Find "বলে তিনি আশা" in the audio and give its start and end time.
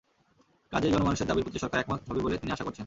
2.25-2.65